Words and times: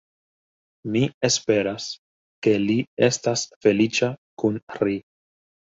Mi 0.95 1.03
esperas 1.29 1.85
ke 2.47 2.57
li 2.67 2.81
estas 3.11 3.47
feliĉa 3.63 4.15
kun 4.45 4.63
ri. 4.83 5.03